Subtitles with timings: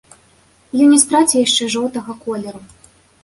[0.85, 2.61] Ён не страціў яшчэ жоўтага колеру.